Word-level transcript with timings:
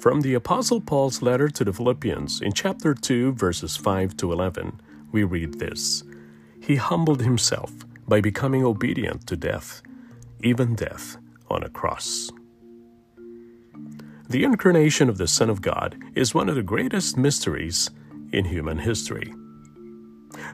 From 0.00 0.22
the 0.22 0.32
Apostle 0.32 0.80
Paul's 0.80 1.20
letter 1.20 1.50
to 1.50 1.62
the 1.62 1.74
Philippians 1.74 2.40
in 2.40 2.54
chapter 2.54 2.94
2, 2.94 3.34
verses 3.34 3.76
5 3.76 4.16
to 4.16 4.32
11, 4.32 4.80
we 5.12 5.24
read 5.24 5.58
this 5.58 6.04
He 6.58 6.76
humbled 6.76 7.20
himself 7.20 7.70
by 8.08 8.22
becoming 8.22 8.64
obedient 8.64 9.26
to 9.26 9.36
death, 9.36 9.82
even 10.42 10.74
death 10.74 11.18
on 11.50 11.62
a 11.62 11.68
cross. 11.68 12.30
The 14.26 14.42
incarnation 14.42 15.10
of 15.10 15.18
the 15.18 15.28
Son 15.28 15.50
of 15.50 15.60
God 15.60 16.02
is 16.14 16.34
one 16.34 16.48
of 16.48 16.54
the 16.54 16.62
greatest 16.62 17.18
mysteries 17.18 17.90
in 18.32 18.46
human 18.46 18.78
history. 18.78 19.34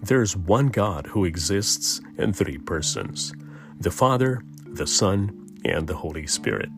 There's 0.00 0.36
one 0.36 0.68
God 0.68 1.08
who 1.08 1.24
exists 1.24 2.00
in 2.16 2.32
three 2.32 2.58
persons 2.58 3.34
the 3.80 3.90
Father, 3.90 4.40
the 4.66 4.86
Son, 4.86 5.58
and 5.64 5.88
the 5.88 5.96
Holy 5.96 6.28
Spirit. 6.28 6.70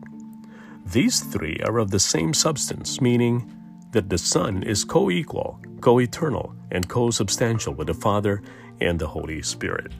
These 0.85 1.21
three 1.21 1.59
are 1.65 1.79
of 1.79 1.89
the 1.89 1.99
same 1.99 2.33
substance, 2.33 3.01
meaning 3.01 3.51
that 3.91 4.09
the 4.09 4.19
Son 4.19 4.61
is 4.61 4.83
co 4.83 5.09
equal, 5.09 5.59
co 5.81 5.99
eternal, 5.99 6.53
and 6.71 6.87
co 6.87 7.09
substantial 7.09 7.73
with 7.73 7.87
the 7.87 7.93
Father 7.93 8.43
and 8.79 8.99
the 8.99 9.07
Holy 9.07 9.41
Spirit. 9.41 9.91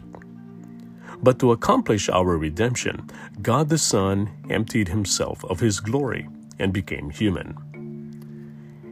But 1.23 1.39
to 1.39 1.51
accomplish 1.51 2.07
our 2.09 2.37
redemption, 2.37 3.09
God 3.41 3.69
the 3.69 3.79
Son 3.79 4.29
emptied 4.49 4.89
himself 4.89 5.43
of 5.45 5.59
his 5.59 5.79
glory 5.79 6.27
and 6.59 6.71
became 6.71 7.09
human. 7.09 7.57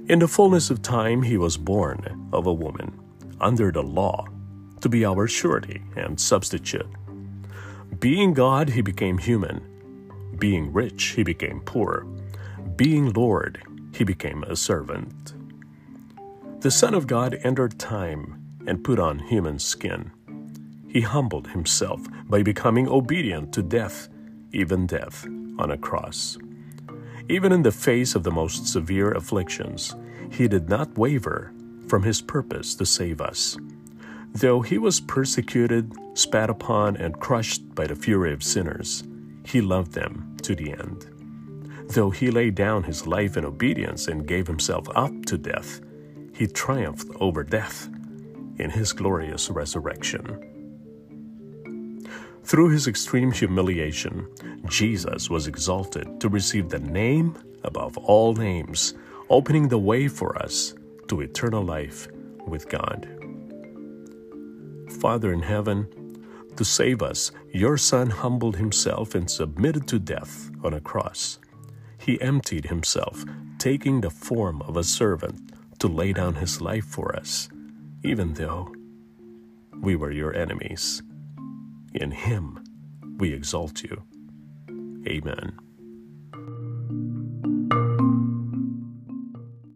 In 0.10 0.20
the 0.20 0.28
fullness 0.28 0.70
of 0.70 0.82
time, 0.82 1.22
he 1.22 1.38
was 1.38 1.58
born 1.58 2.30
of 2.34 2.48
a 2.48 2.54
woman, 2.54 3.00
under 3.40 3.72
the 3.72 3.84
law, 3.84 4.26
to 4.82 4.90
be 4.90 5.06
our 5.06 5.28
surety 5.28 5.84
and 5.96 6.20
substitute. 6.20 6.88
Being 8.00 8.34
God, 8.34 8.70
he 8.70 8.82
became 8.82 9.18
human 9.18 9.62
being 10.44 10.74
rich, 10.74 11.14
he 11.16 11.24
became 11.24 11.62
poor. 11.62 12.06
Being 12.76 13.14
Lord, 13.14 13.64
he 13.96 14.04
became 14.04 14.44
a 14.44 14.58
servant. 14.58 15.34
The 16.60 16.70
Son 16.70 16.94
of 16.94 17.08
God 17.08 17.40
entered 17.46 17.80
time 17.80 18.44
and 18.68 18.84
put 18.84 19.00
on 19.00 19.20
human 19.20 19.58
skin. 19.58 20.12
He 20.90 21.00
humbled 21.00 21.48
himself 21.48 22.02
by 22.26 22.44
becoming 22.44 22.90
obedient 22.90 23.54
to 23.54 23.64
death, 23.64 24.10
even 24.52 24.86
death 24.86 25.26
on 25.58 25.72
a 25.72 25.78
cross. 25.78 26.38
Even 27.30 27.54
in 27.54 27.64
the 27.64 27.72
face 27.72 28.14
of 28.14 28.24
the 28.24 28.38
most 28.42 28.68
severe 28.68 29.14
afflictions, 29.14 29.96
he 30.30 30.50
did 30.50 30.68
not 30.68 30.98
waver 30.98 31.54
from 31.88 32.04
his 32.04 32.22
purpose 32.22 32.76
to 32.76 32.86
save 32.86 33.22
us. 33.22 33.58
Though 34.34 34.60
he 34.60 34.78
was 34.78 35.00
persecuted, 35.00 35.94
spat 36.16 36.50
upon, 36.50 36.98
and 36.98 37.22
crushed 37.22 37.74
by 37.74 37.88
the 37.88 37.96
fury 37.96 38.34
of 38.34 38.44
sinners, 38.44 39.06
he 39.46 39.62
loved 39.62 39.94
them 39.94 40.33
to 40.44 40.56
the 40.56 40.72
end. 40.72 41.10
Though 41.90 42.10
he 42.10 42.32
laid 42.32 42.56
down 42.56 42.84
his 42.84 43.06
life 43.06 43.38
in 43.38 43.46
obedience 43.46 44.08
and 44.08 44.28
gave 44.28 44.48
himself 44.48 44.88
up 44.96 45.12
to 45.26 45.38
death, 45.38 45.82
he 46.34 46.48
triumphed 46.48 47.10
over 47.20 47.44
death 47.44 47.88
in 48.58 48.70
his 48.70 48.94
glorious 48.94 49.50
resurrection. 49.50 50.50
Through 52.44 52.70
his 52.70 52.88
extreme 52.88 53.32
humiliation, 53.32 54.28
Jesus 54.68 55.30
was 55.30 55.48
exalted 55.48 56.20
to 56.20 56.30
receive 56.30 56.70
the 56.70 56.80
name 56.80 57.38
above 57.64 57.98
all 57.98 58.34
names, 58.34 58.96
opening 59.30 59.68
the 59.68 59.78
way 59.78 60.08
for 60.08 60.38
us 60.42 60.74
to 61.08 61.22
eternal 61.22 61.64
life 61.64 62.08
with 62.46 62.68
God. 62.70 63.08
Father 65.00 65.32
in 65.32 65.42
heaven, 65.42 65.88
to 66.58 66.66
save 66.66 67.02
us, 67.02 67.32
your 67.54 67.78
Son 67.78 68.10
humbled 68.10 68.58
himself 68.58 69.16
and 69.16 69.30
submitted 69.30 69.88
to 69.88 70.00
death 70.00 70.52
on 70.64 70.74
a 70.74 70.82
cross. 70.82 71.40
He 71.98 72.20
emptied 72.22 72.66
himself, 72.66 73.24
taking 73.60 74.02
the 74.02 74.10
form 74.10 74.62
of 74.64 74.78
a 74.78 74.84
servant 74.84 75.52
to 75.80 75.88
lay 75.88 76.14
down 76.14 76.36
his 76.36 76.62
life 76.62 76.86
for 76.86 77.16
us, 77.16 77.50
even 78.04 78.34
though 78.34 78.74
we 79.82 79.96
were 79.96 80.12
your 80.12 80.36
enemies. 80.36 81.02
In 81.94 82.12
him 82.12 82.64
we 83.18 83.34
exalt 83.34 83.84
you. 83.84 84.04
Amen. 85.08 85.58